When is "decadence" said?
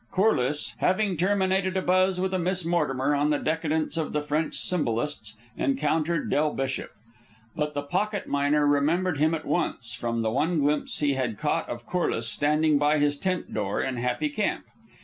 3.37-3.97